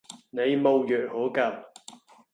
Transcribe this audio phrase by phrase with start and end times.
[0.31, 1.65] 你無藥可救